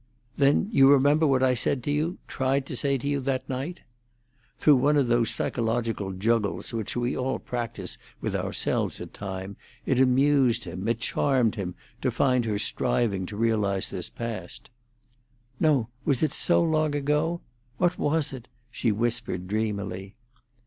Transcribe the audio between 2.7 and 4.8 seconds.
say to you—that night?" Through